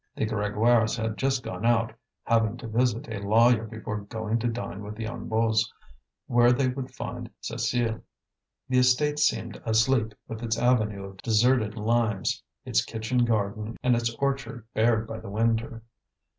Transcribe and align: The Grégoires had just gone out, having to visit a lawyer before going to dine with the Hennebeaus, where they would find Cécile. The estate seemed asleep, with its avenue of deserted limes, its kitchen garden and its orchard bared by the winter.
The 0.15 0.25
Grégoires 0.25 0.97
had 0.99 1.15
just 1.15 1.43
gone 1.43 1.63
out, 1.63 1.93
having 2.23 2.57
to 2.57 2.67
visit 2.67 3.07
a 3.07 3.19
lawyer 3.19 3.65
before 3.65 4.01
going 4.01 4.39
to 4.39 4.47
dine 4.47 4.81
with 4.81 4.95
the 4.95 5.03
Hennebeaus, 5.03 5.71
where 6.25 6.51
they 6.51 6.69
would 6.69 6.89
find 6.95 7.29
Cécile. 7.39 8.01
The 8.67 8.79
estate 8.79 9.19
seemed 9.19 9.61
asleep, 9.63 10.15
with 10.27 10.41
its 10.41 10.57
avenue 10.57 11.05
of 11.05 11.17
deserted 11.17 11.75
limes, 11.77 12.41
its 12.65 12.83
kitchen 12.83 13.25
garden 13.25 13.77
and 13.83 13.95
its 13.95 14.09
orchard 14.15 14.65
bared 14.73 15.05
by 15.05 15.19
the 15.19 15.29
winter. 15.29 15.83